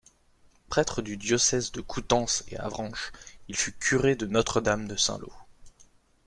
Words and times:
Prêtre 0.67 1.03
du 1.03 1.15
diocèse 1.15 1.71
de 1.71 1.79
Coutances 1.79 2.43
et 2.47 2.57
Avranches, 2.57 3.11
il 3.49 3.55
fut 3.55 3.73
curé 3.77 4.15
de 4.15 4.25
Notre-Dame 4.25 4.87
de 4.87 4.95
Saint-Lô. 4.95 5.31